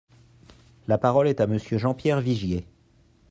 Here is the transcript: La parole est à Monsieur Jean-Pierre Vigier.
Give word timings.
La 0.87 0.97
parole 0.97 1.27
est 1.27 1.41
à 1.41 1.45
Monsieur 1.45 1.77
Jean-Pierre 1.77 2.21
Vigier. 2.21 2.65